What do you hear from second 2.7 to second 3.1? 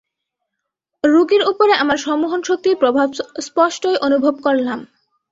প্রভাব